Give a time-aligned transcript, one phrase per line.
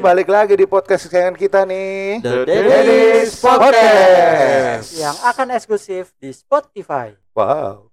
[0.00, 2.24] balik lagi di podcast kesayangan kita nih.
[2.24, 4.96] The Dedis Podcast.
[4.96, 7.12] yang akan eksklusif di Spotify.
[7.36, 7.92] Wow.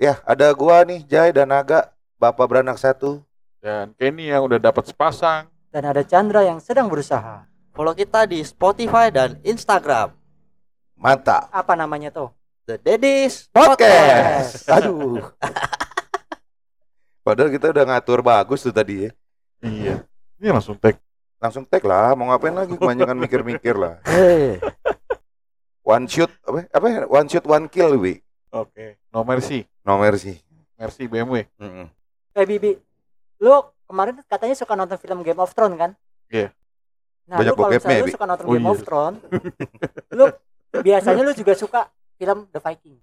[0.00, 3.20] Ya, ada gua nih, Jai dan Naga, Bapak beranak satu.
[3.60, 5.46] Dan Kenny yang udah dapat sepasang.
[5.68, 7.44] Dan ada Chandra yang sedang berusaha.
[7.76, 10.16] Follow kita di Spotify dan Instagram.
[10.96, 11.52] Mantap.
[11.52, 12.32] Apa namanya tuh?
[12.64, 14.64] The Dedis Podcast.
[14.72, 15.20] Aduh.
[17.28, 19.10] Padahal kita udah ngatur bagus tuh tadi ya.
[19.62, 20.02] Iya.
[20.40, 20.96] Ini langsung tag.
[21.42, 22.78] Langsung tag lah, mau ngapain lagi?
[22.78, 23.98] Kebanyakan mikir-mikir lah.
[24.06, 24.62] Eh,
[25.82, 26.70] One shoot, apa?
[26.70, 26.86] Apa?
[26.86, 27.00] ya?
[27.04, 28.22] One shoot, one kill, Wi.
[28.54, 29.02] Oke.
[29.10, 29.66] No mercy.
[29.82, 30.38] Nomor sih.
[30.78, 31.42] Mercy BMW.
[31.58, 31.90] Mm-mm.
[32.32, 32.78] Eh Bibi,
[33.38, 33.52] lu
[33.84, 35.90] kemarin katanya suka nonton film Game of Thrones kan?
[36.30, 36.54] Iya.
[37.26, 38.06] Nah, Banyak lu kalau misalnya Bi.
[38.06, 38.70] lu suka nonton Oh, Game iya.
[38.70, 39.18] of Thrones,
[40.18, 40.24] lu
[40.78, 41.80] biasanya lu juga suka
[42.14, 42.96] film The Viking.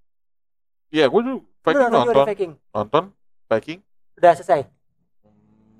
[0.89, 2.15] Iya, gue tuh Lu Viking nonton juga nonton.
[2.15, 2.51] The Viking.
[2.71, 3.03] Nonton
[3.45, 3.79] Viking.
[4.15, 4.61] Udah selesai.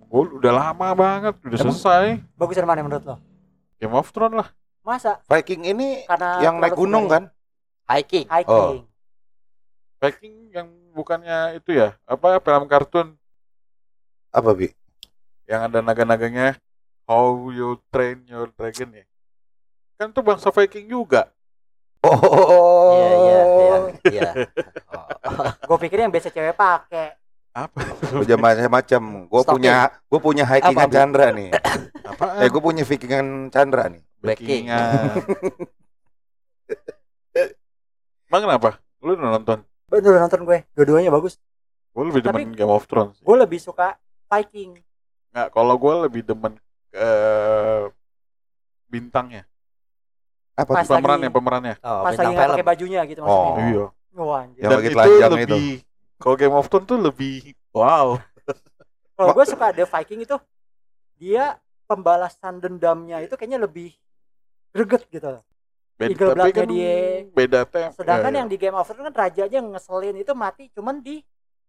[0.10, 1.70] Gue udah lama banget, udah Emang?
[1.70, 2.18] selesai.
[2.34, 3.16] Bagus yang mana menurut lo?
[3.78, 4.50] Game of Thrones lah.
[4.82, 5.22] Masa?
[5.30, 7.30] Viking ini Karena yang naik gunung kan?
[7.86, 8.26] hiking.
[8.26, 8.90] Hiking.
[10.02, 13.14] Viking yang bukannya itu ya, apa film kartun
[14.34, 14.74] Apa, Bi?
[15.46, 16.58] yang ada naga-naganya
[17.06, 19.06] How You Train Your Dragon ya.
[19.98, 21.30] Kan tuh bangsa Viking juga.
[22.00, 22.96] Oh.
[22.96, 24.30] Iya, iya, iya, iya.
[24.88, 25.06] Oh.
[25.68, 27.19] Gue pikir yang biasa cewek pakai.
[27.50, 27.82] Apa?
[28.16, 29.02] Udah macam-macam.
[29.26, 30.94] Gue punya gue punya hikingan Apa?
[30.94, 31.50] Chandra nih.
[32.10, 32.38] Apaan?
[32.42, 34.02] Eh, gue punya vikingan Chandra nih.
[34.20, 34.66] Backing.
[34.70, 35.10] Backingan.
[38.30, 38.70] Emang kenapa?
[39.02, 39.60] Lu udah nonton?
[39.90, 40.58] Bener nonton gue.
[40.76, 41.40] Dua-duanya bagus.
[41.90, 43.18] Gue lebih Tapi- demen Game of Thrones.
[43.18, 43.24] sih.
[43.26, 43.98] Gue lebih suka
[44.30, 44.78] Viking.
[45.34, 46.54] Nggak, kalau gue lebih demen
[46.90, 47.86] eh
[48.90, 49.46] bintangnya,
[50.54, 50.98] Apa Pas tuh?
[50.98, 51.76] pemerannya, pemerannya.
[51.80, 53.24] Oh, Pas lagi pakai bajunya gitu Oh.
[53.24, 53.64] maksudnya.
[53.64, 53.86] Iya.
[54.20, 54.60] Wah, anjir.
[54.60, 55.58] Yang Dan lagi itu telanjang itu.
[56.20, 58.20] Kalau Game of Thrones tuh lebih wow.
[59.16, 60.36] Kalau gue suka The Viking itu
[61.16, 63.92] dia pembalasan dendamnya itu kayaknya lebih
[64.72, 65.44] greget gitu.
[66.00, 67.28] Beda, Eagle tapi kan dia.
[67.28, 67.92] beda tem.
[67.92, 71.20] Sedangkan eh, yang di Game of Thrones kan rajanya yang ngeselin itu mati cuman di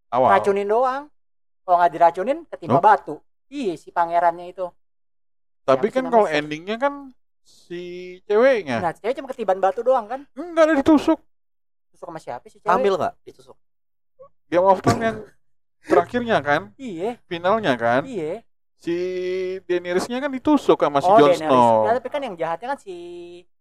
[0.09, 0.39] awal.
[0.39, 1.11] racunin doang.
[1.67, 2.83] Kalau nggak diracunin ketimpa Oh.
[2.83, 3.15] batu.
[3.51, 4.71] Iya si pangerannya itu.
[5.67, 7.11] Tapi yang kan kalau endingnya kan
[7.43, 7.83] si
[8.31, 10.21] ceweknya Nah, cewek cuma ketiban batu doang kan.
[10.39, 11.19] enggak ada ditusuk.
[11.91, 12.71] Terus sama siapa sih cewek?
[12.71, 13.59] Ambil nggak ditusuk?
[14.51, 15.17] Game of Thrones yang
[15.81, 18.43] terakhirnya kan, Iya, finalnya kan, iya.
[18.77, 18.95] si
[19.65, 21.33] Daenerysnya kan ditusuk sama si oh, Jon.
[21.33, 21.87] Snow.
[21.87, 22.97] Ya, tapi kan yang jahatnya kan si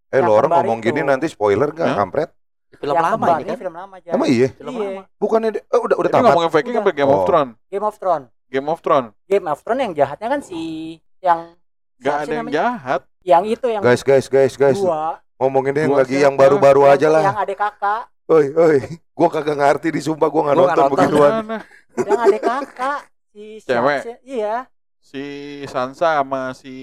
[0.10, 0.90] Eh, lo orang ngomong itu.
[0.90, 1.94] gini nanti spoiler Hah?
[1.96, 2.34] kampret?
[2.72, 3.58] Film yang lama ini kan?
[3.58, 4.10] film lama aja.
[4.12, 4.50] Emang iya?
[4.52, 4.90] Film Iya.
[4.90, 5.02] lama.
[5.16, 6.28] Bukannya eh, udah udah Ini tamat.
[6.28, 7.26] ngomongin Viking apa Game of Oh.
[7.26, 7.54] Thrones?
[7.68, 8.28] Game of Thrones.
[8.48, 9.10] Game of Thrones.
[9.24, 10.62] Game of Thrones yang jahatnya kan si
[11.20, 11.40] yang
[12.00, 12.54] Gak ada yang namanya?
[12.56, 13.02] jahat.
[13.22, 14.80] yang itu yang Guys, guys, guys, guys.
[14.80, 17.22] dua Ngomongin yang lagi yang baru-baru aja lah.
[17.22, 18.78] yang adek kakak Oi, oi.
[19.12, 20.92] Gua kagak ngerti di sumpah gua nggak nonton nonton.
[20.94, 21.34] begituan.
[21.98, 24.00] Yang adek kakak si Cewek.
[24.06, 24.16] sih?
[24.24, 24.56] iya
[25.02, 25.24] Si
[25.66, 26.76] Sansa sama si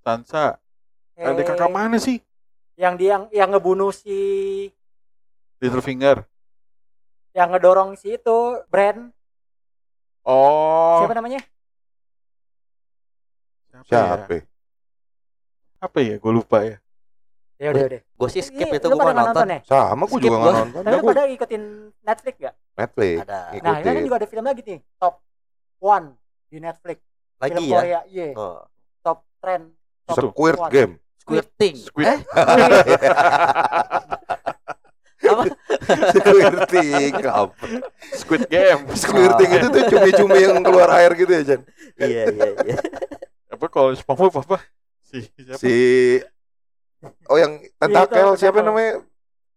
[0.00, 0.56] Sansa.
[1.18, 2.22] Ada Eh, kakak mana sih?
[2.78, 4.16] yang dia yang, yang ngebunuh si
[5.60, 6.24] Littlefinger.
[7.30, 9.12] yang ngedorong si itu Brand
[10.24, 10.98] Oh.
[10.98, 11.40] siapa namanya
[13.70, 13.84] Siapa?
[13.84, 14.00] ya?
[14.16, 14.36] Siapa?
[15.78, 16.16] Apa ya?
[16.16, 16.80] Gue lupa ya.
[17.60, 19.46] Ya udah udah Gue sih skip itu gue nggak nonton.
[19.46, 20.80] ya Sama gua Skip juga nggak nonton.
[20.80, 21.62] tapi lu pada ngikutin
[22.00, 23.14] Netflix gak Netflix.
[23.20, 23.38] Ada.
[23.38, 24.02] nah ini kan Ikutin.
[24.02, 25.14] juga ada film lagi nih top
[25.78, 26.06] one
[26.48, 26.98] di Netflix
[27.36, 27.78] Lagi film ya.
[27.78, 28.60] Korea iya Oh.
[28.98, 29.64] top trend
[30.04, 30.28] top Itu.
[30.30, 30.70] Squid one.
[30.70, 30.92] Game.
[31.20, 31.74] Squirting.
[31.78, 32.06] Squid.
[32.08, 32.18] Eh?
[35.20, 35.42] Apa?
[36.10, 37.12] Squirting.
[37.22, 37.64] apa?
[38.14, 38.80] Squid Game.
[38.90, 41.60] Squirting itu tuh cumi-cumi yang keluar air gitu ya, Jan.
[41.98, 42.78] iya iya iya.
[43.46, 44.58] apa kalau SpongeBob apa?
[45.04, 45.60] Si siapa?
[45.60, 45.74] Si
[47.26, 49.00] Oh yang tentakel itu, siapa namanya?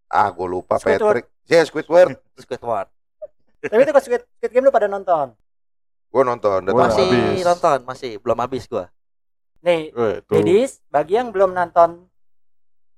[0.08, 1.22] Ah, gua lupa Squidward.
[1.22, 1.28] Patrick.
[1.46, 2.16] Ya, Squidward.
[2.40, 2.88] Squidward.
[3.62, 5.36] tapi itu kalau Squid, Squid Game lu pada nonton
[6.08, 6.86] Gua nonton, Gua.
[6.86, 7.44] Masih habis.
[7.44, 8.86] nonton, masih belum habis gue.
[9.59, 12.08] nih Eh, ladies bagi yang belum nonton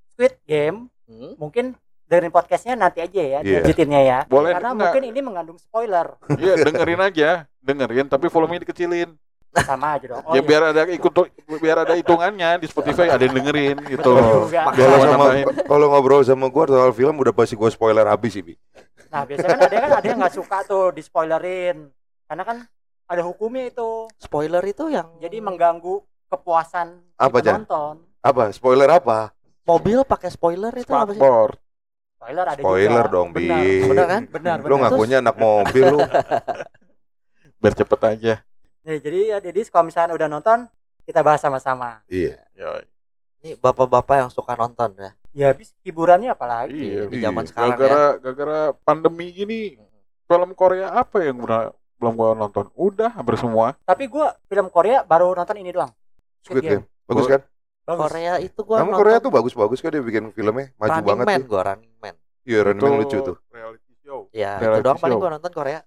[0.07, 1.37] Squid Game Hmm?
[1.37, 3.61] mungkin dengerin podcastnya nanti aja ya Iya.
[3.61, 4.89] dilanjutinnya ya Boleh karena enggak?
[4.89, 7.29] mungkin ini mengandung spoiler Iya, dengerin aja.
[7.59, 9.13] Dengerin tapi volumenya dikecilin.
[9.63, 10.41] Sama aja dong oh, ya iya.
[10.43, 11.11] biar ada ikut
[11.61, 14.11] biar ada hitungannya di Spotify ada yang dengerin gitu.
[14.17, 15.25] Kalau Sama
[15.63, 18.53] kalau ngobrol sama gua soal film udah pasti gua spoiler habis sih, Bi.
[19.07, 21.87] nah biasanya kan ada kan ada yang nggak suka tuh di spoilerin
[22.27, 22.57] karena kan
[23.05, 27.63] ada hukumnya itu Spoiler itu yang jadi mengganggu kepuasan si Apa, Jan?
[27.63, 28.49] penonton Apa?
[28.49, 29.35] Spoiler apa?
[29.65, 31.21] mobil pakai spoiler itu apa sih?
[32.15, 33.45] Spoiler ada Spoiler juga dong, Bi.
[33.45, 34.21] benar Benar kan?
[34.29, 35.99] benar Lu benar ngakunya anak mobil lu.
[37.61, 38.33] Biar cepet aja.
[38.85, 40.69] Nih, jadi ya jadi kalau misalnya udah nonton
[41.03, 42.37] kita bahas sama-sama Iya.
[42.53, 42.85] Ya,
[43.41, 45.11] Ini bapak-bapak yang suka nonton ya.
[45.35, 47.01] ya habis hiburannya apalagi iya.
[47.05, 47.49] Di zaman Iya.
[47.49, 47.75] sekarang ya.
[47.75, 49.77] Gara-gara gara-gara pandemi gini
[50.23, 52.69] film Korea apa yang udah belum gua nonton.
[52.73, 53.73] Udah hampir semua.
[53.81, 55.89] Tapi gue film Korea baru nonton ini doang.
[56.41, 56.85] Squid Game.
[57.05, 57.41] Bagus kan?
[57.83, 58.01] Bagus.
[58.05, 61.25] Korea itu gua Emang nonton Korea tuh bagus-bagus kan dia bikin filmnya maju Running banget
[61.25, 61.47] Man tuh.
[61.47, 62.15] gua Running Man.
[62.43, 63.37] Iya, Running Man Itu lucu tuh.
[63.49, 64.19] Reality show.
[64.29, 65.79] Ya, itu doang paling gua nonton Korea.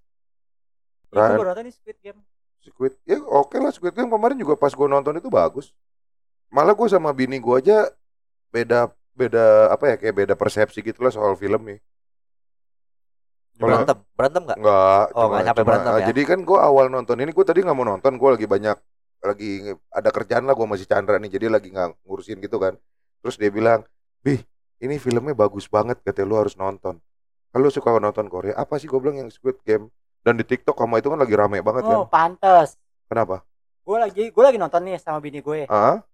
[1.08, 1.30] Gue Run.
[1.32, 2.20] baru nonton ini Squid Game.
[2.60, 5.70] Squid ya oke lah Squid Game kemarin juga pas gue nonton itu bagus
[6.48, 7.88] malah gue sama bini gue aja
[8.48, 11.78] beda beda apa ya kayak beda persepsi gitu lah soal film nih
[13.58, 14.58] Kalau- Berantem, berantem nggak?
[14.62, 16.06] Enggak, Oh, nggak nyampe berantem ya?
[16.14, 18.76] Jadi kan gue awal nonton ini, gue tadi nggak mau nonton, gue lagi banyak,
[19.18, 19.50] lagi
[19.90, 22.78] ada kerjaan lah, gue masih Chandra nih, jadi lagi nggak ngurusin gitu kan.
[23.18, 23.82] Terus dia bilang,
[24.22, 24.46] bih,
[24.78, 27.02] ini filmnya bagus banget, katanya lu harus nonton.
[27.50, 29.90] Kalau suka nonton Korea, apa sih gue bilang yang Squid Game?
[30.28, 32.36] Dan di TikTok sama itu kan lagi rame banget Oh, kan?
[32.36, 32.76] pantes.
[33.08, 33.40] Kenapa?
[33.80, 35.64] Gue lagi gue lagi nonton nih sama bini gue.
[35.72, 36.04] Ah,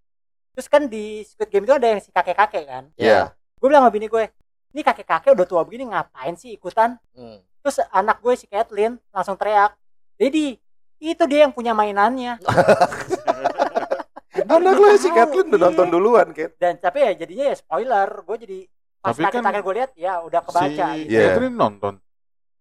[0.55, 2.83] Terus kan di Squid Game itu ada yang si kakek-kakek kan.
[2.95, 3.35] Iya.
[3.59, 4.31] Gue bilang sama bini gue,
[4.71, 6.95] ini kakek-kakek udah tua begini ngapain sih ikutan?
[7.11, 7.43] Hmm.
[7.59, 9.75] Terus anak gue si Kathleen langsung teriak,
[10.15, 10.55] Dedi,
[11.03, 12.39] itu dia yang punya mainannya.
[14.55, 15.67] anak lu si Kathleen udah iya.
[15.67, 16.55] nonton duluan, Kat.
[16.55, 18.07] Dan tapi ya jadinya ya spoiler.
[18.23, 18.59] Gue jadi
[19.03, 20.85] pas Tapi kan kakek-kakek gue lihat ya udah kebaca.
[20.95, 21.11] Si gitu.
[21.11, 21.35] Iya.
[21.35, 21.99] Catherine nonton.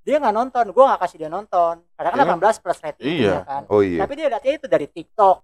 [0.05, 1.75] Dia nggak nonton, gue nggak kasih dia nonton.
[1.97, 2.29] Karena kan Iya.
[2.37, 3.37] 18 plus rating Iya.
[3.43, 3.63] kan.
[3.67, 4.01] Oh iya.
[4.05, 5.37] Tapi dia lihatnya itu dari TikTok,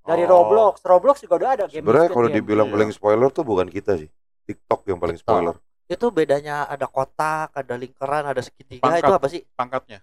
[0.00, 0.30] dari Oh.
[0.30, 0.74] Roblox.
[0.82, 1.82] Roblox juga udah ada game.
[1.82, 2.74] Sebenarnya kalau dibilang Iya.
[2.74, 4.06] paling spoiler tuh bukan kita sih.
[4.46, 5.34] TikTok yang paling TikTok.
[5.34, 5.56] spoiler.
[5.84, 9.02] Itu bedanya ada kotak, ada lingkaran, ada segitiga Pangkat.
[9.02, 9.42] itu apa sih?
[9.52, 9.98] Pangkatnya.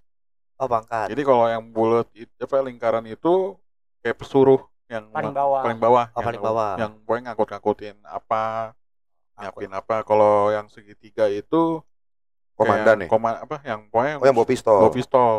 [0.56, 1.08] Oh, pangkat.
[1.08, 3.56] Jadi kalau yang bulat apa lingkaran itu
[4.00, 5.62] kayak pesuruh yang Paling bawah.
[5.62, 6.06] Paling bawah.
[6.10, 6.72] Oh, yang, paling bawah.
[6.78, 8.44] Yang pokoknya ngangkut-ngangkutin apa,
[9.36, 9.42] Ngangkut.
[9.62, 9.96] nyiapin apa.
[10.04, 11.82] Kalau yang segitiga itu
[12.56, 13.10] Komandan nih.
[13.10, 14.78] Koma, apa yang pokoknya Oh yang bawa pistol.
[14.80, 15.34] bawa pistol.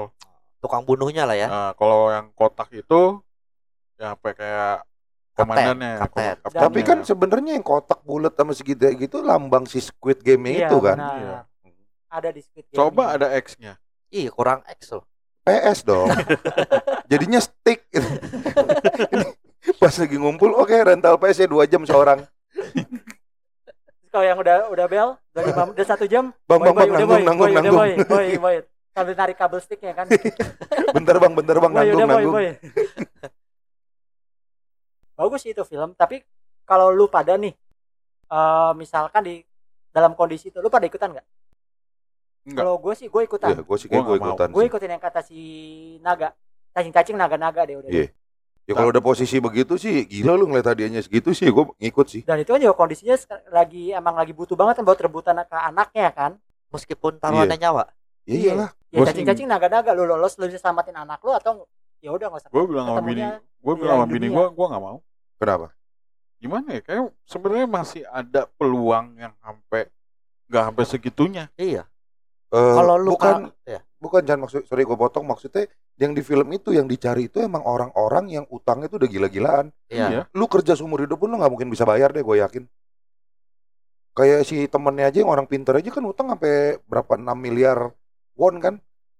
[0.58, 1.46] Tukang bunuhnya lah ya.
[1.46, 3.20] Nah, kalau yang kotak itu
[3.96, 4.76] ya apa kayak
[5.32, 5.92] komandannya.
[5.98, 6.36] kapten.
[6.42, 10.66] koma- Tapi kan sebenarnya yang kotak bulat sama segitiga gitu lambang si Squid Game Iya,
[10.66, 10.96] itu kan.
[10.96, 11.16] benar.
[11.16, 11.38] Iya.
[12.08, 12.76] Ada di Squid Game.
[12.78, 13.80] coba ada X-nya.
[14.08, 15.04] Ih, kurang X loh.
[15.42, 16.08] PS dong.
[17.10, 17.86] Jadinya stick.
[19.14, 19.26] Ini
[19.74, 22.22] Pas lagi ngumpul, oke rental PS ya dua jam seorang.
[24.16, 26.32] Kalau yang udah udah bel, udah lima, udah satu jam.
[26.48, 27.76] Bang, boy, bang, boy, bang, nanggung, boy, nanggung, boy, nanggung.
[27.76, 28.56] boy, boy, boy.
[28.96, 30.08] Sambil narik kabel sticknya kan.
[30.96, 32.32] Bentar bang, bentar bang, Boy, nanggung, udah nanggung.
[32.32, 32.48] boy.
[35.20, 36.24] Bagus sih itu film, tapi
[36.64, 37.52] kalau lu pada nih,
[38.32, 39.44] eh misalkan di
[39.92, 41.26] dalam kondisi itu, lu pada ikutan nggak?
[42.48, 42.56] Enggak.
[42.56, 43.52] Kalau gue sih, gue ikutan.
[43.52, 44.48] Iya, gue sih gue ikutan.
[44.48, 45.40] gue ikutin yang kata si
[46.00, 46.32] naga,
[46.72, 47.92] cacing-cacing naga-naga deh udah.
[47.92, 48.08] Iya.
[48.66, 52.22] Ya kalau udah posisi begitu sih, gila lu ngeliat hadiahnya segitu sih, gue ngikut sih.
[52.26, 53.14] Dan itu kan juga kondisinya
[53.54, 56.32] lagi emang lagi butuh banget kan buat rebutan ke anaknya kan.
[56.74, 57.86] Meskipun taruhannya nyawa.
[58.26, 58.70] Ya iyalah.
[58.90, 61.70] Ya cacing-cacing naga-naga lu lolos lu bisa selamatin anak lu atau
[62.02, 62.50] ya udah nggak usah.
[62.50, 64.98] Gue bilang sama bini, gue bilang sama bini gue, gue nggak mau.
[65.38, 65.66] Kenapa?
[66.42, 66.80] Gimana ya?
[66.82, 69.86] Kayak sebenarnya masih ada peluang yang sampai
[70.50, 71.44] nggak sampai segitunya.
[71.54, 71.86] Iya.
[72.46, 73.80] Eh, Kalau lu bukan ka- ya.
[73.98, 75.66] bukan jangan maksud sorry gue potong maksudnya
[75.98, 79.66] yang di film itu yang dicari itu emang orang-orang yang utangnya itu udah gila-gilaan.
[79.88, 80.30] Iya.
[80.30, 82.62] Lu kerja seumur hidup pun lu nggak mungkin bisa bayar deh, gue yakin.
[84.12, 87.90] Kayak si temennya aja yang orang pinter aja kan utang sampai berapa 6 miliar
[88.32, 88.74] won kan?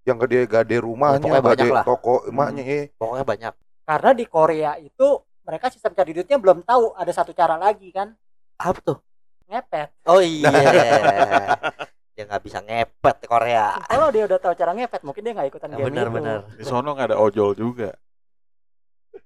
[0.07, 1.83] Yang gede gade rumahnya, gade lah.
[1.83, 2.85] toko emaknya eh.
[2.95, 3.53] Pokoknya banyak.
[3.83, 5.07] Karena di Korea itu
[5.43, 8.15] mereka sistem cari duitnya belum tahu ada satu cara lagi kan
[8.57, 8.99] Apa tuh?
[9.47, 9.91] ngepet.
[10.07, 10.51] Oh iya.
[12.17, 13.77] dia nggak bisa ngepet di Korea.
[13.85, 16.15] Kalau dia udah tahu cara ngepet mungkin dia nggak ikutan Ya, game benar, itu.
[16.17, 16.39] benar.
[16.57, 17.93] Di sono nggak ada ojol juga.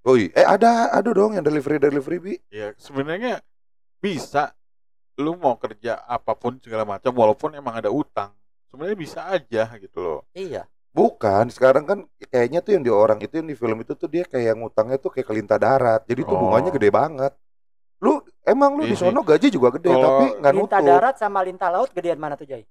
[0.02, 2.34] Oh iya, eh ada ada dong yang delivery delivery bi.
[2.50, 3.38] Ya sebenarnya
[3.98, 4.50] bisa.
[5.14, 8.32] Lu mau kerja apa pun segala macam, walaupun emang ada utang,
[8.66, 10.20] sebenarnya bisa aja gitu loh.
[10.32, 10.64] Iya.
[10.90, 14.24] Bukan, sekarang kan kayaknya tuh yang di orang itu yang di film itu tuh dia
[14.24, 16.02] kayak ngutangnya tuh kayak kelintah darat.
[16.08, 16.48] Jadi tuh Oh.
[16.48, 17.36] bunganya gede banget.
[18.00, 20.88] Lu emang lu di sono gaji juga gede Kalau tapi nggak Lintah nutup.
[20.88, 22.64] darat sama lintah laut gedean mana tuh Jay?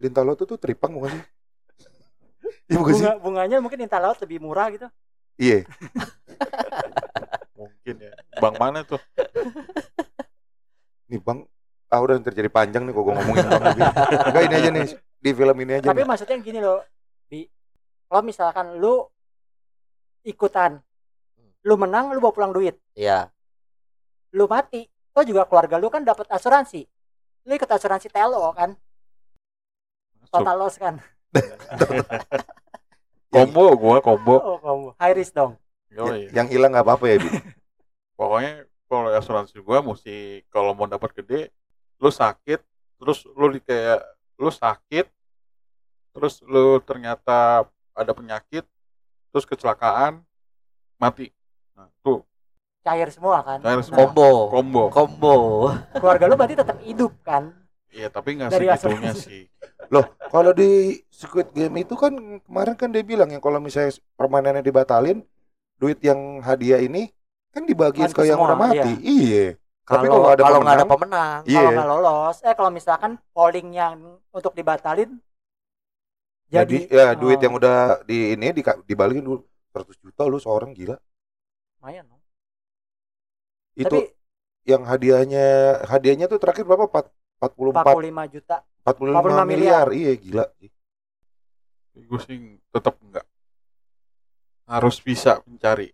[0.00, 1.24] Lintah lo tuh tuh tripang bukan sih?
[2.70, 3.04] Iya bukan sih?
[3.04, 4.88] Bunga, bunganya mungkin lintah laut lebih murah gitu.
[5.36, 5.68] Iya.
[7.58, 8.12] Mungkin ya.
[8.40, 8.98] Bang mana tuh?
[11.10, 11.44] Nih bang,
[11.90, 13.62] ah udah terjadi panjang nih kok gue ngomongin bang.
[14.30, 14.84] Enggak ini aja nih
[15.20, 15.86] di film ini aja.
[15.90, 16.08] Tapi nih.
[16.08, 16.80] maksudnya gini loh,
[17.26, 17.44] Bi.
[18.06, 19.04] Kalau misalkan lu
[20.24, 20.78] ikutan,
[21.66, 22.78] lu menang, lu bawa pulang duit.
[22.94, 23.28] Iya.
[24.32, 26.86] Lu mati, lo juga keluarga lu kan dapat asuransi.
[27.44, 28.78] Lu ikut asuransi TLO kan,
[30.30, 30.94] total loss kan.
[33.30, 34.36] Combo gua combo.
[34.42, 35.54] Oh, kamu high risk dong.
[35.94, 36.34] Yoi.
[36.34, 37.30] Yang hilang nggak apa-apa ya bi.
[38.18, 41.54] Pokoknya kalau asuransi gua mesti kalau mau dapat gede,
[42.02, 42.58] lu sakit,
[42.98, 44.02] terus lu di kayak
[44.34, 45.06] lu sakit,
[46.10, 48.66] terus lu ternyata ada penyakit,
[49.30, 50.26] terus kecelakaan,
[50.98, 51.30] mati.
[51.78, 52.26] Nah, tuh
[52.80, 53.60] Cair semua kan.
[53.60, 54.08] Cair semua.
[54.08, 54.48] Combo.
[54.48, 54.82] combo.
[54.88, 55.36] Combo.
[55.92, 57.52] keluarga lu berarti tetap hidup kan.
[57.90, 59.42] Iya, tapi nggak segitunya sih.
[59.90, 62.14] Loh, kalau di Squid Game itu kan
[62.46, 65.18] kemarin kan dia bilang yang kalau misalnya permainannya dibatalin,
[65.80, 67.10] duit yang hadiah ini
[67.50, 68.92] kan dibagiin ke yang udah mati.
[69.02, 69.58] Iya.
[69.90, 71.58] Tapi kalau Kalau ada kalau nggak ada pemenang, pemenang, Iya.
[71.58, 73.94] Kalau nggak lolos, eh kalau misalkan polling yang
[74.30, 75.18] untuk dibatalin
[76.50, 77.74] jadi, jadi ya duit oh, yang udah
[78.06, 79.38] di ini di, dibalikin dulu
[79.70, 80.96] 100 juta lu seorang gila.
[81.80, 82.22] lumayan dong.
[83.74, 84.00] Itu Tapi
[84.70, 85.44] yang hadiahnya
[85.90, 86.86] hadiahnya tuh terakhir berapa?
[86.90, 89.86] Empat- 44 45 juta 45, 45 miliar.
[89.90, 90.44] Iya, gila.
[91.96, 92.36] Gue sih
[92.68, 93.26] tetap enggak.
[94.64, 95.90] Harus bisa mencari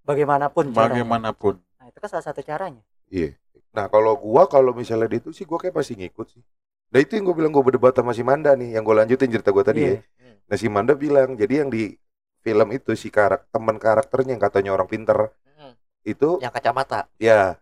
[0.00, 1.00] bagaimanapun caranya.
[1.02, 1.54] bagaimanapun.
[1.76, 2.82] Nah, itu kan salah satu caranya.
[3.08, 3.36] Iya.
[3.70, 6.42] Nah, kalau gua kalau misalnya di itu sih gua kayak pasti ngikut sih.
[6.90, 9.50] Nah, itu yang gua bilang gua berdebat sama si Manda nih, yang gua lanjutin cerita
[9.50, 10.02] gua tadi Iya.
[10.18, 10.32] ya.
[10.46, 11.94] Nah, si Manda bilang, jadi yang di
[12.42, 17.06] film itu si karak teman karakternya yang katanya orang pinter Hmm, itu yang kacamata.
[17.20, 17.60] ya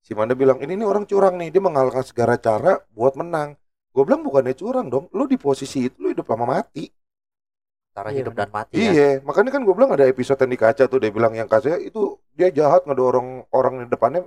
[0.00, 3.56] si Manda bilang ini nih orang curang nih, dia mengalahkan segala cara buat menang.
[3.90, 6.86] Gua bilang bukannya curang dong, lu di posisi itu lu hidup lama mati.
[7.90, 8.90] Antara Iya, hidup dan mati ya.
[8.94, 11.74] Iya, makanya kan gue bilang ada episode yang di kaca tuh dia bilang yang kaca
[11.74, 14.22] itu dia jahat ngedorong orang di depannya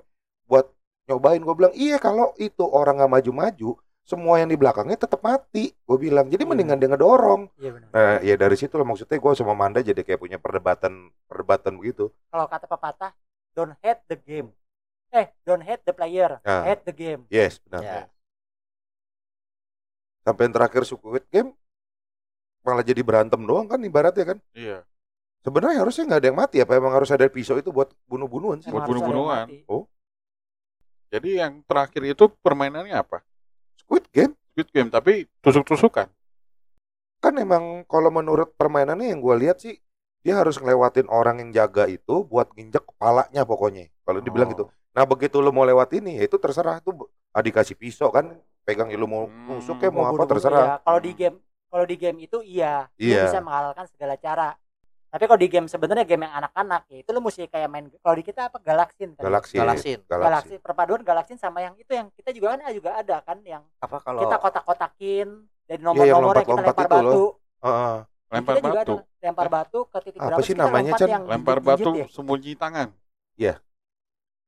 [0.52, 0.68] buat
[1.08, 1.40] nyobain.
[1.40, 5.72] Gue bilang iya kalau itu orang nggak maju-maju, semua yang di belakangnya tetap mati.
[5.88, 6.50] Gue bilang jadi Iya.
[6.52, 7.42] mendingan dia ngedorong.
[7.56, 7.90] Iya benar.
[7.96, 12.12] Nah, ya dari situ lah maksudnya gue sama Manda jadi kayak punya perdebatan perdebatan begitu.
[12.36, 13.12] Kalau kata pepatah,
[13.56, 14.52] don't hate the game.
[15.14, 16.66] Eh, don't hate the player, Nah.
[16.66, 17.22] hate the game.
[17.30, 17.82] Yes, benar.
[17.82, 18.02] Ya.
[20.24, 21.52] Sampai yang terakhir Squid Game
[22.64, 24.38] malah jadi berantem doang kan ibaratnya kan.
[24.56, 24.88] Iya.
[25.44, 28.72] Sebenarnya harusnya nggak ada yang mati apa emang harus ada pisau itu buat bunuh-bunuhan sih?
[28.72, 29.48] Buat bunuh-bunuhan.
[29.68, 29.86] Oh,
[31.12, 33.22] Jadi yang terakhir itu permainannya apa?
[33.78, 36.10] Squid Game Squid Game, tapi tusuk-tusukan.
[37.20, 39.80] kan emang kalau menurut permainannya yang gue lihat sih
[40.20, 44.52] dia harus ngelewatin orang yang jaga itu buat nginjek kepalanya pokoknya kalau dibilang Oh.
[44.52, 46.94] gitu nah begitu lo mau lewat ini ya itu terserah tuh
[47.30, 48.30] ah dikasih pisau kan
[48.62, 49.58] pegang ya lo mau Hmm.
[49.58, 50.76] nusuk ya mau apa bunuh-bunuh, terserah iya.
[50.80, 53.26] Kalau di game kalau di game itu iya, lu Iya.
[53.26, 54.54] bisa menghalalkan segala cara.
[55.10, 58.14] Tapi kalau di game sebenarnya game yang anak-anak ya itu lu mesti kayak main kalau
[58.14, 59.26] di kita apa galaksin tadi.
[59.26, 59.98] galaksin Galaksin.
[60.06, 63.98] Galaksin perpaduan galaksin sama yang itu yang kita juga kan juga ada kan yang Apa
[64.00, 65.28] kalau kita kotak-kotakin
[65.64, 67.02] dari Iya, yang nomor-nomor yang kita lompat-lompat lempar itu loh.
[67.04, 67.26] batu.
[67.60, 67.98] Heeh.
[68.30, 68.96] Lempar kita juga batu.
[69.20, 71.10] lempar batu ke titik Apa berapa sih kita namanya, Chan?
[71.10, 72.06] yang Lempar batu ya.
[72.08, 72.88] sembunyi tangan.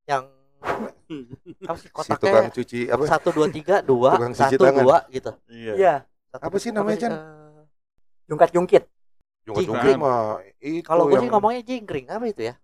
[0.06, 0.26] Yang
[1.70, 4.82] apa sih si kotaknya tukang cuci apa satu dua tiga dua Tukang cuci satu tangan.
[4.82, 5.32] dua gitu.
[5.48, 5.74] Iya.
[5.78, 5.96] Iya,
[6.32, 7.14] Satu, Apa sih namanya, Chan?
[7.14, 7.62] eh,
[8.26, 8.84] jungkat-jungkit.
[9.46, 10.02] jungkit-jungkit Jingkring.
[10.02, 12.56] mah itu kalau gue sih ngomongnya jingkring apa itu ya?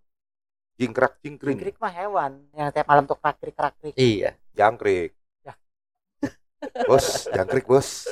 [0.74, 3.93] jingkrak jingkring Jingkrik mah hewan yang tiap malam tuh krakrik-krakrik.
[3.93, 4.33] Iya.
[4.51, 5.13] jangkrik
[5.45, 5.53] Ya.
[6.89, 8.10] bos jangkrik bos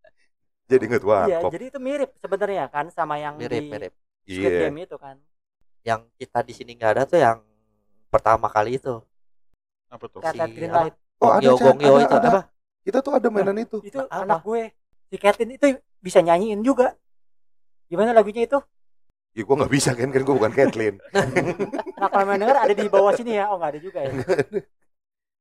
[0.70, 3.92] jadi inget Iya, warkop jadi itu mirip sebenarnya kan sama yang Mirip di mirip.
[4.28, 5.16] Squid iya Game itu kan.
[5.82, 7.38] Yang kita di sini nggak ada tuh yang
[8.12, 9.00] pertama kali itu.
[9.88, 10.20] Apa tuh?
[10.20, 10.92] Si Green apa?
[10.92, 10.94] Light.
[11.24, 12.28] oh ada Gongyo Gongyo ada, itu ada.
[12.28, 12.40] apa?
[12.82, 14.28] kita tuh ada mainan itu Itu Apa?
[14.28, 14.62] anak gue.
[15.08, 15.66] Si Katin itu
[16.04, 16.92] bisa nyanyiin juga.
[17.88, 18.60] Gimana lagunya itu?
[19.32, 21.00] ya gue nggak bisa kan kan gue bukan Kathleen
[22.04, 23.48] Nah kalau main denger ada di bawah sini ya.
[23.48, 24.12] Oh nggak ada juga ya.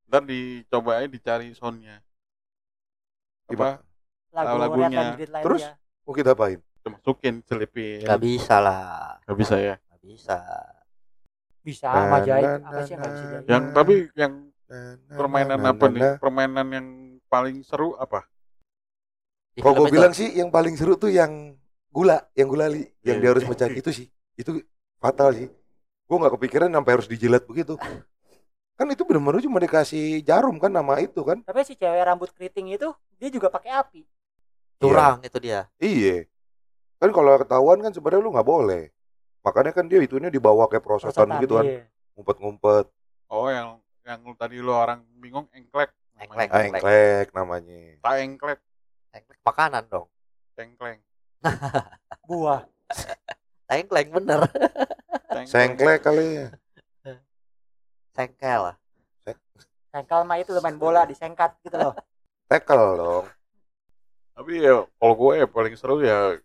[0.07, 1.99] Ntar dicoba aja dicari soundnya.
[3.51, 3.83] Apa?
[4.31, 5.19] Lagu lagunya.
[5.19, 5.67] Terus?
[5.67, 5.75] ya.
[6.07, 8.07] mau kita apain masukin, selipin.
[8.07, 9.19] Gak bisa lah.
[9.27, 9.75] Nggak bisa ya.
[9.77, 10.39] Gak bisa.
[11.61, 13.45] Bisa na, Apa sih yang nggak bisa jahit?
[13.49, 13.73] Yang Nah.
[13.75, 14.33] tapi yang
[14.71, 16.01] Nah, nah, permainan nah, apa nah, nih?
[16.01, 16.15] nah.
[16.17, 16.87] Permainan yang
[17.27, 18.23] paling seru apa?
[19.59, 21.53] Kalau gue bilang sih yang paling seru tuh yang
[21.91, 23.23] gula, yang gulali, yang Iya.
[23.23, 24.07] dia harus mencari itu sih,
[24.39, 24.63] itu
[24.97, 25.47] fatal sih.
[26.07, 27.75] Gue nggak kepikiran sampai harus dijilat begitu.
[28.79, 31.43] Kan itu benar-benar cuma dikasih jarum kan nama itu kan?
[31.45, 32.89] Tapi si cewek rambut keriting itu
[33.19, 34.01] dia juga pakai api.
[34.81, 35.69] curang itu dia.
[35.77, 36.25] Iya.
[36.97, 38.89] Kan kalau ketahuan kan sebenarnya lu nggak boleh.
[39.41, 41.81] Makanya kan dia itunya dibawa kayak prosotan Prosotan, gitu kan, iya.
[42.13, 42.85] ngumpet-ngumpet,
[43.31, 45.89] Oh yang yang tadi lu orang bingung engklek.
[46.19, 46.51] Engklek.
[46.51, 47.97] ah, engklek namanya.
[48.03, 48.59] Tak engklek,
[49.15, 50.07] Engklek makanan dong.
[50.53, 50.99] tengkleng.
[52.29, 52.67] Buah.
[53.71, 54.45] Engklek bener.
[55.47, 56.47] Sengklek kali ya.
[58.11, 58.75] Sengkel lah.
[59.91, 61.95] Sengkel mah itu lo main bola disengkat gitu loh.
[62.51, 63.25] Tekel dong.
[64.35, 66.35] Tapi ya kalau gue ya paling seru ya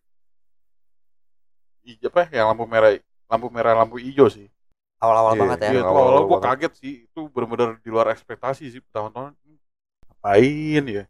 [1.94, 2.92] apa yang lampu merah
[3.30, 4.50] lampu merah lampu hijau sih.
[4.96, 5.68] Awal-awal Iya, banget ya.
[5.70, 9.36] Iya itu awal-awal awal gue kaget sih itu benar-benar di luar ekspektasi sih pertama-tama.
[10.08, 11.04] Ngapain ya?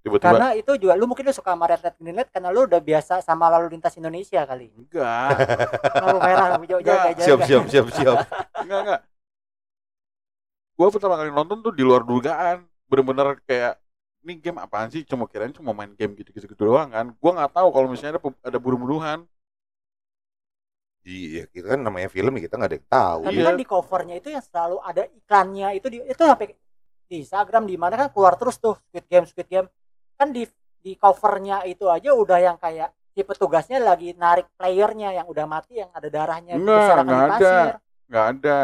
[0.00, 2.62] Tiba-tiba Karena itu juga lu mungkin lu suka sama Red Light Green Light karena lu
[2.62, 4.70] udah biasa sama lalu lintas Indonesia kali.
[4.70, 5.34] enggak,
[6.06, 6.98] Lampu merah, lampu hijau, Enggak.
[7.10, 7.46] jaga, Siap, jaga.
[7.50, 8.16] siap, siap, siap.
[8.62, 9.00] enggak, enggak.
[10.78, 12.62] Gue pertama kali nonton tuh di luar dugaan.
[12.86, 13.82] Bener-bener kayak
[14.22, 15.02] ini game apaan sih?
[15.02, 17.10] Cuma kirain cuma main game gitu-gitu doang kan.
[17.10, 19.26] Gue nggak tahu kalau misalnya ada, ada bunuh-bunuhan.
[21.06, 23.20] Iya, kita kan namanya film ya kita nggak ada yang tahu.
[23.30, 23.46] Tapi Iya.
[23.46, 26.46] kan di covernya itu yang selalu ada iklannya itu di, itu sampai
[27.06, 29.68] di Instagram di mana kan keluar terus tuh Squid Game Squid Game
[30.18, 30.42] kan di
[30.82, 35.78] di covernya itu aja udah yang kayak si petugasnya lagi narik playernya yang udah mati
[35.78, 37.54] yang ada darahnya enggak di ada.
[38.10, 38.58] nggak ada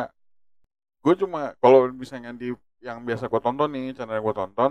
[1.03, 4.71] gue cuma kalau misalnya di yang biasa gue tonton nih channel gue tonton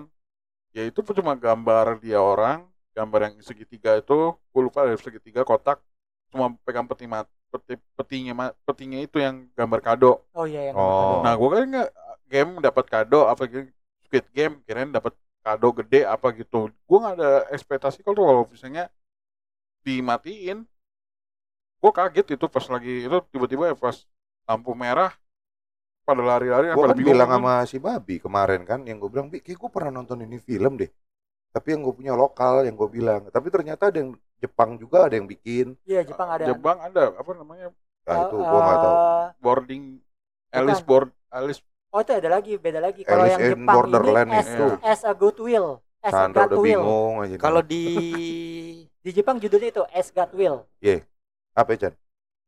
[0.76, 5.80] ya itu cuma gambar dia orang gambar yang segitiga itu gue lupa ada segitiga kotak
[6.32, 11.20] cuma pegang peti mat peti petinya petinya itu yang gambar kado Oh iya yang Oh.
[11.22, 11.90] nah gue kan nggak
[12.32, 13.68] game dapat kado apa gitu
[14.08, 18.88] Squid Game kirain dapat kado gede apa gitu gue nggak ada ekspektasi kalau kalau misalnya
[19.84, 20.64] dimatiin
[21.82, 23.98] gue kaget itu pas lagi itu tiba-tiba ya pas
[24.46, 25.12] lampu merah
[26.06, 27.38] pada lari-lari Gue pada kan bilang kan.
[27.42, 30.74] sama si Babi kemarin kan, yang gue bilang, Bi, kayak gue pernah nonton ini film
[30.82, 30.90] deh.
[31.54, 33.30] Tapi yang gue punya lokal, yang gue bilang.
[33.30, 35.78] Tapi ternyata ada yang Jepang juga ada yang bikin.
[35.86, 36.46] Iya Jepang ada.
[36.50, 37.68] Jepang ada apa namanya
[38.02, 38.96] Nah itu Eh, gue nggak tahu.
[38.98, 39.84] eh, boarding
[40.52, 43.04] Alice board Alice Oh itu ada lagi, beda lagi.
[43.04, 44.66] Kalau Alice yang Jepang Borderland ini as, itu.
[44.80, 46.82] as a good will, as a Sandra God udah will.
[46.82, 47.36] bingung aja.
[47.36, 47.84] Kalau di
[49.04, 50.58] Di Jepang judulnya itu as God will.
[51.54, 51.94] apa Chan?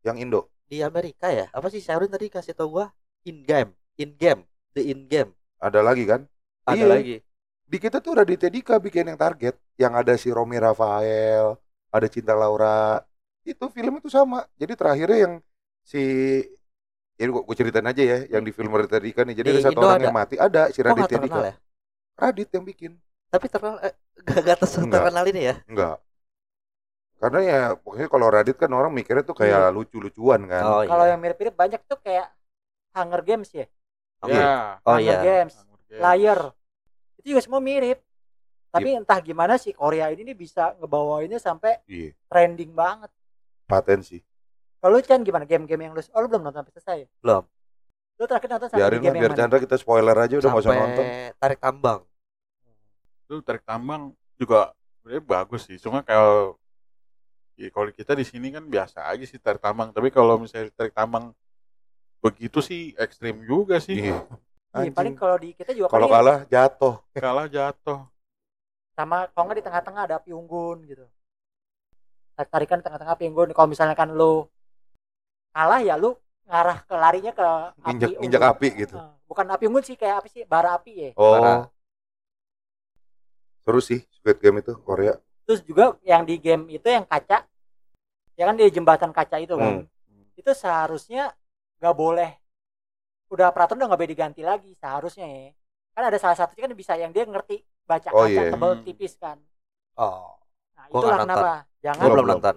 [0.04, 0.42] Yang Indo.
[0.64, 2.90] di Amerika ya, apa sih Sharon tadi kasih tau gua?
[3.30, 4.42] In game, in game,
[4.74, 5.30] the in game.
[5.62, 6.26] Ada lagi kan?
[6.66, 6.88] Ada Iya.
[6.90, 7.16] lagi.
[7.68, 9.56] Di kita tuh Raditya Dika bikin yang target.
[9.78, 11.58] Yang ada si Romi Rafael,
[11.94, 13.00] ada Cinta Laura.
[13.46, 14.44] Itu film itu sama.
[14.58, 15.34] Jadi terakhirnya yang
[15.86, 16.02] si
[17.14, 19.36] ini gue, ceritain aja ya, yang di film Raditya Dika nih.
[19.38, 20.06] Jadi Di ada satu Indo orang ada.
[20.10, 21.22] yang mati, ada si Raditya Dika.
[21.22, 21.56] terkenal ya?
[22.18, 22.92] Radit yang bikin.
[23.30, 23.94] Tapi terkenal, eh,
[24.26, 24.58] gak, gak
[24.90, 25.56] terkenal ini ya?
[25.70, 25.98] Enggak.
[27.22, 30.64] Karena ya pokoknya kalau Radit kan orang mikirnya tuh kayak lucu-lucuan kan.
[30.68, 31.16] Oh Kalau iya.
[31.16, 32.28] yang mirip-mirip banyak tuh kayak
[32.98, 33.66] Hunger Games ya.
[34.28, 35.24] ya Oh Hunger iya.
[35.24, 36.02] Games, Hunger Games.
[36.04, 36.40] Liar.
[37.22, 38.04] Itu juga semua mirip.
[38.74, 39.06] Tapi Iya.
[39.06, 43.14] entah gimana sih Korea ini nih bisa ngebawainnya sampai Iya, trending banget.
[43.64, 44.26] paten sih.
[44.82, 47.08] Kalau lu Chan gimana game-game yang lu Oh lu belum nonton sampai selesai ya?
[47.22, 47.44] Belum.
[48.18, 49.40] Lu terakhir nonton sampai Biarin di lah game biar yang mana?
[49.40, 51.06] Chandra kita spoiler aja udah nggak usah nonton.
[51.06, 52.02] Sampai tarik tambang.
[53.24, 54.02] itu tarik tambang
[54.36, 56.60] juga sebenarnya bagus sih cuma kalau
[57.56, 60.92] ya kalau kita di sini kan biasa aja sih tarik tambang tapi kalau misalnya tarik
[60.92, 61.32] tambang
[62.20, 64.20] begitu sih ekstrim juga sih Iya.
[64.76, 66.98] Iya, paling kalau di kita juga Kalau kalah jatuh.
[67.14, 68.10] kalah jatuh
[68.94, 71.06] sama kalau nggak di tengah-tengah ada api unggun gitu.
[72.34, 73.50] Tarik tarikan di tengah-tengah api unggun.
[73.54, 74.46] Kalau misalnya kan lu
[75.54, 77.44] kalah ya lu ngarah ke larinya ke
[77.82, 78.24] api Injak unggun.
[78.26, 78.96] injak api gitu.
[79.30, 81.10] Bukan api unggun sih kayak apa sih bara api ya.
[81.18, 81.34] Oh.
[81.38, 81.62] Parah.
[83.64, 85.16] Seru sih Squid Game itu Korea.
[85.44, 87.44] Terus juga yang di game itu yang kaca,
[88.36, 90.24] ya kan di jembatan kaca itu kan, Hmm.
[90.40, 91.36] itu seharusnya
[91.84, 92.32] nggak boleh,
[93.28, 95.52] udah peraturan udah nggak boleh diganti lagi seharusnya ya.
[95.96, 98.50] Kan ada salah satunya kan bisa yang dia ngerti baca Oh, kaca iya.
[98.50, 98.84] tebal Hmm.
[98.84, 99.38] tipis kan.
[99.96, 100.36] Oh.
[100.74, 102.36] Nah Gua itulah kenapa jangan Gua belum belum.
[102.40, 102.56] nonton.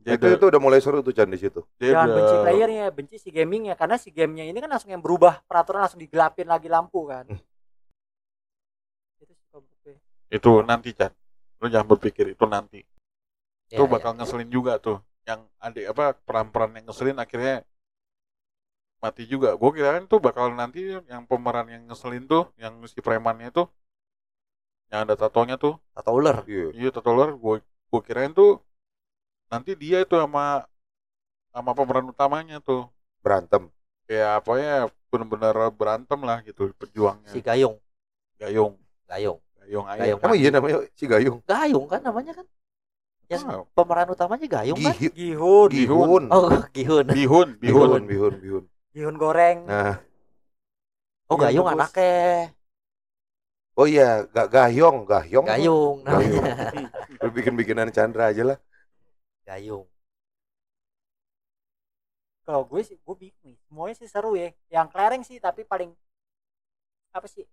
[0.00, 1.60] dia itu itu udah mulai seru tuh Chan di situ.
[1.76, 5.44] dia jangan benci playernya, benci si gamingnya karena si gamenya ini kan langsung yang berubah
[5.44, 7.28] peraturan langsung digelapin lagi lampu kan.
[7.28, 7.36] Hmm.
[9.20, 9.34] Itu
[10.30, 11.12] itu nanti Chan
[11.60, 12.80] lu jangan berpikir itu nanti
[13.68, 13.90] Ya, itu ya.
[13.92, 17.62] bakal ngeselin juga tuh yang adik apa peran-peran yang ngeselin akhirnya
[18.98, 23.52] mati juga gue kirain tuh bakal nanti yang pemeran yang ngeselin tuh yang si premannya
[23.52, 23.68] tuh
[24.90, 26.42] yang ada tatonya tuh Atau ular.
[26.44, 26.74] Iya.
[26.74, 28.58] iya tato ular gue gue kirain tuh
[29.46, 30.66] nanti dia itu sama
[31.50, 32.86] sama pemeran utamanya tuh
[33.20, 33.66] Berantem.
[34.06, 34.76] kayak apa ya
[35.10, 37.78] bener-bener berantem lah gitu perjuangnya Si Gayung.
[38.38, 38.74] gayung
[39.10, 39.38] Gayung.
[39.60, 40.20] gayung ayam Gayung.
[40.22, 41.38] Emang iya namanya si Gayung.
[41.44, 42.46] Gayung kan namanya kan?
[43.30, 43.62] Yang Tahu.
[43.74, 44.94] pemeran utamanya Gayung kan?
[44.98, 46.22] Gihi- Gihun, Gihun.
[46.30, 47.06] Oh, Gihun.
[47.06, 48.64] bihun bihun Bihun, bihun, bihun.
[48.90, 49.66] Gihun goreng.
[49.66, 50.02] Nah,
[51.30, 52.50] Oh, Iya, Gayung anaknya.
[53.74, 55.46] Oh iya, gak Gayong, Gayong.
[55.46, 56.44] Gayung Gayung.
[57.22, 58.58] Lu bikin-bikinan Chandra aja lah.
[59.42, 59.86] Gayung.
[62.40, 65.94] kalau gue sih gue bingung semuanya sih seru ya yang kelereng sih tapi paling
[67.12, 67.46] apa sih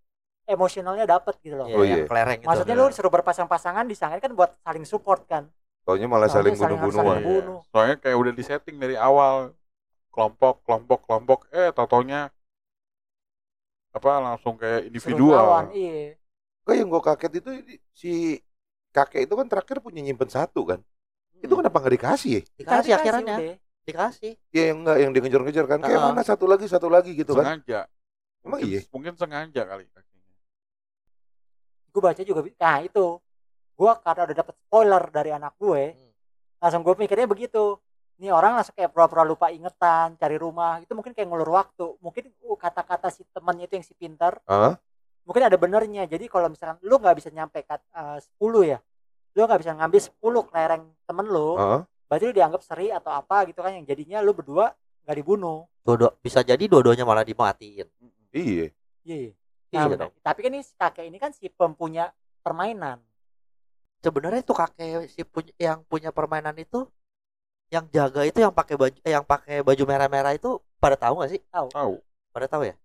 [0.44, 2.08] emosionalnya dapet gitu loh Iya, Oh, yang iya.
[2.10, 2.48] kelereng itu.
[2.50, 5.46] maksudnya lu suruh berpasang-pasangan disangka kan buat saling support kan
[5.86, 6.98] Taunya malah Taunya saling bunuh-bunuhan.
[7.14, 7.60] saling bunuh.
[7.60, 7.70] Iya.
[7.70, 9.54] Soalnya kayak udah disetting dari awal
[10.10, 12.34] kelompok kelompok kelompok eh totonya
[13.98, 15.68] apa langsung kayak individual.
[15.74, 16.16] iya
[16.68, 17.50] yang gue kaget itu
[17.92, 18.12] si
[18.92, 20.80] kakek itu kan terakhir punya nyimpen satu kan.
[21.38, 21.62] Itu Hmm.
[21.62, 22.42] kenapa nggak dikasih ya?
[22.56, 23.36] Dikasih Kan akhirnya.
[23.38, 23.56] udah.
[23.88, 24.32] Dikasih.
[24.52, 25.80] Ya yang enggak yang dikejar-kejar kan.
[25.80, 27.62] Kayak mana satu lagi satu lagi gitu kan.
[27.62, 27.88] sengaja.
[28.44, 28.82] Emang Mungkin, iya?
[28.92, 30.34] mungkin sengaja kali kakinya.
[31.88, 33.06] gue baca juga nah itu
[33.74, 36.12] gue karena udah dapet spoiler dari anak gue Hmm.
[36.58, 37.82] langsung gue mikirnya begitu
[38.18, 42.34] ini orang langsung kayak pura-pura lupa ingetan cari rumah itu mungkin kayak ngulur waktu mungkin
[42.46, 44.74] uh, kata-kata si temennya itu yang si pintar Hah?
[45.22, 48.80] mungkin ada benernya jadi kalau misalkan lu nggak bisa nyampe kat, eh, 10 ya
[49.38, 51.82] lu nggak bisa ngambil 10 kelereng temen lu Hah?
[52.10, 54.74] berarti lu dianggap seri atau apa gitu kan yang jadinya lu berdua
[55.06, 57.88] nggak dibunuh Dua bisa jadi dua-duanya malah dimatiin.
[58.36, 58.76] Iya.
[59.08, 59.32] iya
[59.72, 60.14] Iya Nah, dong.
[60.20, 62.12] tapi kan ini si kakek ini kan si pempunya
[62.44, 63.00] permainan
[64.00, 66.88] Sebenarnya itu kakek si punya yang punya permainan itu
[67.68, 71.32] yang jaga itu yang pakai baju eh, yang pakai baju merah-merah itu pada tahu nggak
[71.32, 71.42] sih?
[71.48, 71.94] tahu Tahu.
[72.32, 72.76] Pada tahu ya?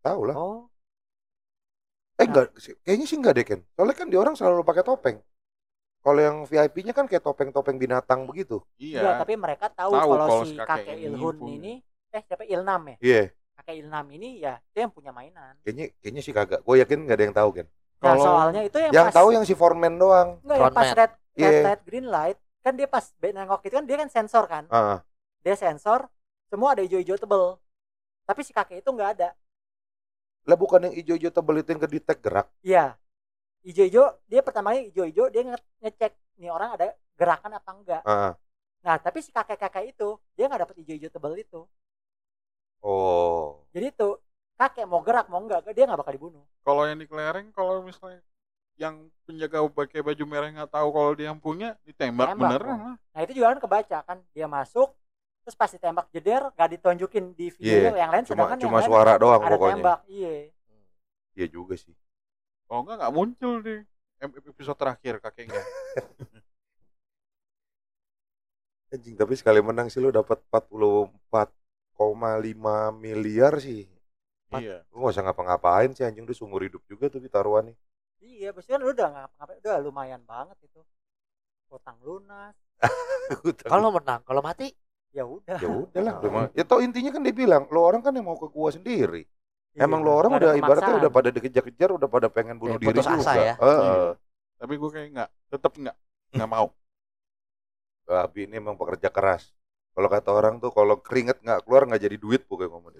[0.00, 0.34] Tahu lah.
[0.34, 0.60] Oh,
[2.14, 2.74] Eh enggak, sih.
[2.82, 3.60] kayaknya sih enggak deh Ken.
[3.72, 5.16] Soalnya kan di orang selalu pakai topeng.
[5.98, 8.58] Kalau yang VIP-nya kan kayak topeng-topeng binatang begitu.
[8.74, 9.18] Enggak, Iya.
[9.18, 11.54] tapi mereka tahu, Tahu kalau kalau si kakek kakek ini Ilhun punya.
[11.56, 11.72] ini
[12.08, 13.22] eh siapa Ilnam ya Iya,
[13.54, 16.60] kakek Ilnam ini ya dia yang punya mainan kayaknya kayaknya sih kagak.
[16.62, 17.66] Gue yakin enggak ada yang tahu Ken.
[17.98, 20.28] nah Kalau- soalnya itu yang, Yang pas tahu yang si foreman doang.
[20.40, 21.60] enggak yang pas red red Iya.
[21.64, 24.64] light green light kan dia pas nengok itu kan dia kan sensor kan?
[24.68, 25.00] Ah,
[25.44, 26.08] dia sensor
[26.50, 27.56] semua ada hijau-hijau tebel.
[28.28, 29.28] Tapi si kakek itu nggak ada.
[30.48, 32.48] Lah bukan yang ijo-ijo tebel itu yang kedetek gerak.
[32.64, 32.96] iya.
[33.66, 38.32] Hijau-hijau dia pertama kali hijau-hijau dia nge- ngecek nih orang ada gerakan apa enggak Ah.
[38.78, 41.60] nah tapi si kakek-kakek itu dia nggak dapet hijau-hijau tebel itu.
[42.78, 43.66] Oh.
[43.74, 44.08] jadi itu
[44.54, 46.44] kakek mau gerak mau enggak dia nggak bakal dibunuh.
[46.62, 48.22] Kalau yang di kelereng, kalau misalnya
[48.78, 48.94] yang
[49.26, 52.96] penjaga pakai baju merah nggak tahu kalau dia yang punya ditembak Tembak, beneran lah.
[53.12, 54.94] Nah itu juga kan kebaca kan dia masuk
[55.42, 58.84] terus pas ditembak jeder gak ditunjukin di video Iya, yang lain Cuma sedangkan cuma yang
[58.84, 59.74] lain suara doang ada pokoknya.
[59.80, 60.32] tembak iya
[61.38, 61.94] Iya juga sih.
[62.68, 63.74] Kalau nggak nggak muncul di
[64.18, 65.62] episode terakhir kakeknya.
[68.88, 71.94] Anjing, tapi sekali menang sih lu dapat 44,5
[72.96, 73.84] miliar sih.
[74.56, 74.80] iya.
[74.90, 77.76] Lu gak usah ngapa-ngapain sih anjing udah seumur hidup juga tuh taruhan nih.
[78.22, 80.80] Iya pasti kan lu udah ngapa-ngapain udah lumayan banget itu
[81.68, 82.56] utang lunas
[83.72, 84.70] kalau menang, kalau mati
[85.10, 86.14] ya udah ya udahlah.
[86.54, 89.26] Ya tau intinya kan dia bilang, lo orang kan yang mau ke gua sendiri.
[89.74, 92.98] Iya, Emang lo orang udah ibaratnya udah pada dikejar-kejar, udah pada pengen bunuh Kayak diri
[92.98, 93.22] putus juga.
[93.22, 93.54] asa ya.
[93.58, 93.82] Heeh.
[93.82, 94.10] Iya.
[94.58, 95.96] Tapi gue kayak nggak, tetap nggak,
[96.34, 96.66] nggak mau.
[98.08, 99.54] Abi ini emang pekerja keras.
[99.92, 102.92] Kalau kata orang tuh kalau keringet nggak keluar nggak jadi duit pokoknya ngomong.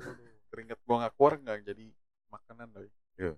[0.51, 1.85] Keringet gue nggak keluar nggak jadi
[2.31, 2.83] makanan loh.
[3.17, 3.33] Iya.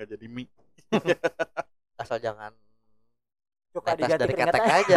[0.00, 0.48] Nggak jadi mie.
[2.00, 2.56] asal jangan
[3.68, 4.96] suka netes diganti dari ketek aja.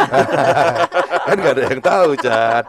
[1.28, 2.64] kan nggak ada yang tahu, Chan.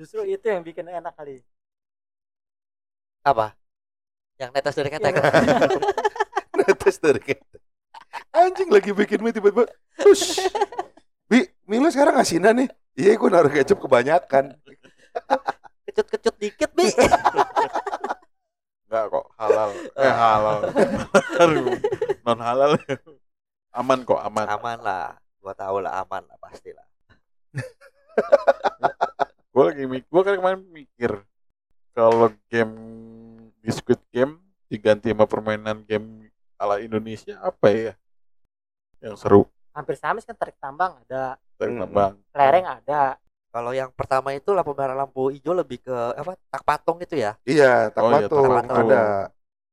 [0.00, 1.44] justru itu yang bikin enak kali
[3.20, 3.52] Apa?
[4.40, 5.12] Yang netes dari ketek.
[6.56, 7.60] Netes dari ketek.
[8.32, 9.68] Anjing lagi bikin mie tiba-tiba.
[10.00, 10.40] Hush.
[11.28, 12.72] Bi, mie lu sekarang asinan nih.
[12.96, 14.56] Iya, gue naruh kecap kebanyakan.
[15.84, 16.88] Kecut-kecut dikit, Bi.
[18.88, 19.70] Nggak kok halal.
[20.04, 20.58] Eh halal.
[22.24, 22.72] non halal.
[23.72, 24.46] aman kok aman.
[24.48, 25.06] aman lah.
[25.38, 26.86] Gua tahu lah aman lah pasti lah.
[29.54, 31.12] gue lagi mik gue kan kemarin mikir
[31.90, 32.74] kalau game
[33.58, 34.38] di Squid Game
[34.70, 37.92] diganti sama permainan game ala Indonesia apa ya
[39.02, 41.82] yang seru hampir sama sih kan tarik tambang ada Hmm.
[41.82, 46.36] tambang kelereng ada Kalau yang pertama itu lampu merah lampu hijau lebih ke apa?
[46.52, 47.32] Tak patung itu ya.
[47.48, 48.88] Iya, tak Oh iya, tak patung patung.
[48.92, 49.02] ada.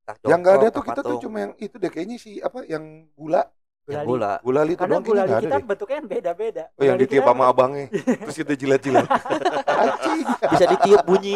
[0.05, 1.21] Tak Yang nggak ada jongkok, tuh kita tuh patung.
[1.23, 2.83] cuma yang itu deh kayaknya sih apa yang
[3.17, 3.41] gula
[3.89, 4.07] yang gulali.
[4.09, 4.33] gula.
[4.41, 5.65] gulali itu karena doang gulali kita ada deh.
[5.65, 7.85] bentuknya kan beda-beda Oh yang Gulali ditiup sama abangnya
[8.25, 9.07] terus kita jilat-jilat.
[10.51, 11.35] Bisa ditiup bunyi.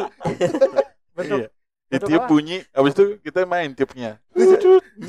[1.17, 1.47] bentuk iya
[1.89, 2.30] ditiup apa?
[2.30, 4.21] bunyi habis itu kita main tiupnya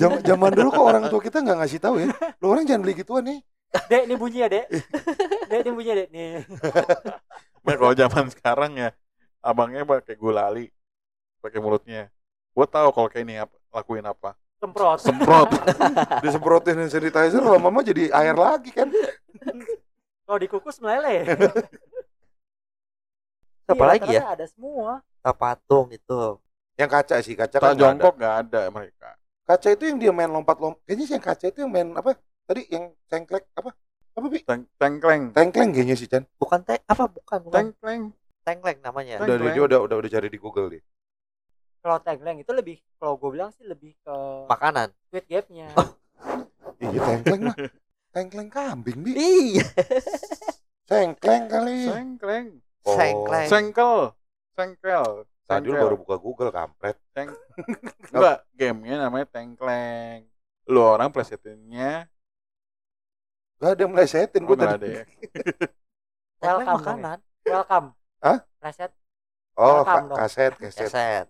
[0.00, 2.08] Zaman zaman dulu kok orang tua kita nggak ngasih tahu ya.
[2.40, 3.38] Lo orang jangan beli gituan nih.
[3.70, 4.66] Dek ini bunyi ya dek
[5.46, 6.28] dek ini bunyi ya dek nih
[7.64, 8.88] nah kalau zaman sekarang ya
[9.40, 10.66] abangnya pakai gulali
[11.40, 12.10] pakai mulutnya
[12.50, 15.48] gue tahu kalau kayak ini apa, lakuin apa semprot semprot
[16.24, 18.92] Disemprotin hand sanitizer lama-lama jadi air lagi kan.
[20.26, 21.24] kalau dikukus meleleh
[23.70, 24.22] Apa Iya, lagi ya?
[24.34, 26.42] ada semua Tak patung itu.
[26.74, 27.82] Yang kaca sih, kaca tak kan nggak ada.
[27.86, 29.10] jongkok nggak ada mereka
[29.46, 30.78] Kaca itu yang dia main lompat-lompat.
[30.86, 32.10] Kayaknya sih yang kaca itu yang main apa?
[32.50, 33.70] Tadi yang cengklek apa?
[34.10, 34.42] Apa bi?
[34.42, 36.26] Teng tengkleng Tengkleng kayaknya sih Chan.
[36.34, 37.54] Bukan teh apa bukan bukan.
[37.70, 38.02] tengkleng
[38.42, 39.14] Tengleng namanya.
[39.16, 39.54] Teng- Udah, Tengkleng.
[39.54, 40.82] dia udah udah udah cari di Google deh.
[41.80, 44.92] kalau tagline itu lebih kalau gue bilang sih lebih ke Makanan.
[45.06, 45.72] sweet gap-nya
[46.82, 47.56] Iya tengkleng mah.
[48.10, 49.12] Tengkleng kambing bi.
[49.14, 49.64] Iya.
[50.84, 51.86] Tengkleng kali.
[51.86, 52.46] tengkleng
[52.80, 52.96] Oh.
[52.96, 53.46] Sengkleng.
[53.46, 53.94] sengkel
[54.50, 56.96] sengkel Tadi lu baru buka Google kampret.
[58.10, 60.26] enggak gamenya namanya tengkleng
[60.66, 62.08] lu orang plesetinnya
[63.60, 64.76] Gak ada yang melesetin oh, gue nggak tadi.
[64.80, 65.04] ada ya
[66.44, 67.18] Welcome makanan.
[67.44, 67.86] welcome
[68.24, 68.38] Hah?
[68.64, 68.92] reset
[69.60, 70.88] Oh, ka- kaset, kaset.
[70.88, 71.26] Keset.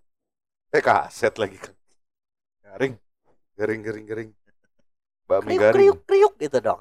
[0.70, 1.58] Eh kaset lagi.
[2.64, 2.94] garing
[3.58, 4.30] Garing, garing, garing.
[5.28, 5.74] Bami Kriuk garing.
[5.74, 6.80] kriuk kriuk gitu dong.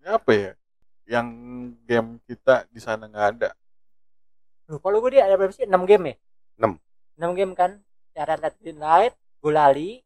[0.00, 0.50] Ya, apa ya
[1.10, 1.28] yang
[1.84, 3.50] game kita di sana nggak ada
[4.68, 6.16] Duh, kalau gue dia ada berapa sih 6 game ya
[6.58, 6.72] Enam.
[7.18, 7.70] 6 game kan
[8.16, 10.00] cara red green light gulali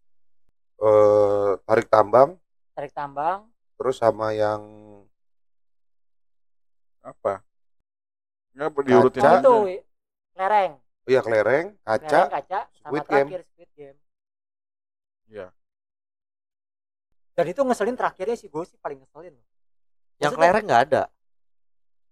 [0.84, 2.30] Eh, tarik tambang,
[2.74, 3.46] tarik tambang
[3.84, 4.64] terus sama yang
[7.04, 7.44] apa
[8.56, 9.28] nggak apa diurutin Kaca.
[9.28, 9.84] oh, aja itu
[10.34, 10.72] Lereng,
[11.04, 13.28] Oh iya kelereng, lereng kaca, kaca sama Squid Game.
[13.28, 13.98] terakhir Squid Game.
[15.28, 15.46] Iya.
[17.36, 19.36] Dan itu ngeselin terakhirnya sih gue sih paling ngeselin.
[19.36, 19.44] Yang
[20.16, 21.02] Maksudnya- kelereng nggak ada.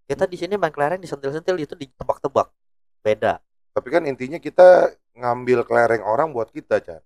[0.06, 2.52] Kita di sini main kelereng disentil-sentil itu ditebak-tebak.
[3.00, 3.40] Beda.
[3.72, 7.00] Tapi kan intinya kita ngambil kelereng orang buat kita, Chan.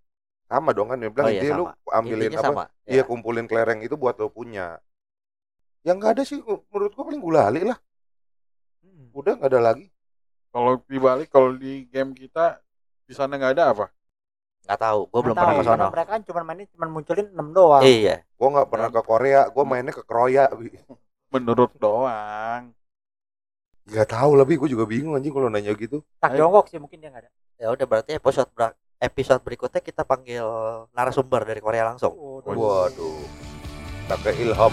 [0.47, 1.97] Sama dong kan dia bilang Oh iya, intinya lu sama.
[1.99, 2.47] ambilin Intinya apa?
[2.47, 2.65] sama.
[2.87, 3.05] Iya, Ya.
[3.05, 4.79] kumpulin kelereng itu buat lo punya.
[5.83, 7.79] Yang nggak ada sih menurut gua paling gulali lah.
[8.83, 9.11] Hmm.
[9.11, 9.87] Udah nggak ada lagi.
[10.51, 12.63] Kalau dibalik kalau di game kita
[13.05, 13.87] di sana nggak ada apa?
[14.67, 15.01] Nggak tahu.
[15.11, 17.83] Gue belum pernah ke karena Mereka kan cuma mainnya cuma munculin 6 doang.
[17.83, 18.17] Iya.
[18.39, 20.47] Gua nggak pernah ke Korea, gua mainnya ke Kroya.
[21.35, 22.71] Menurut doang.
[23.87, 26.03] Nggak tahu lebih, gua juga bingung anjing kalau nanya gitu.
[26.19, 27.31] Tak jongkok sih mungkin dia nggak ada.
[27.63, 28.51] Ya udah berarti episode
[28.97, 30.45] episode berikutnya kita panggil
[30.97, 32.13] narasumber dari Korea langsung.
[32.17, 32.57] Waduh.
[32.57, 33.21] Waduh.
[34.07, 34.73] Pakai Ilham.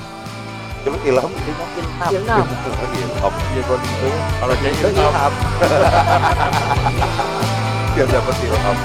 [0.83, 2.11] Coba Ilham Ilham Ilham.
[2.11, 2.45] Ilham.
[2.91, 3.33] Ilham.
[3.55, 4.07] Iya kalau gitu.
[4.39, 5.33] Kalau dia Ilham.
[7.95, 8.77] Biar dapat Ilham.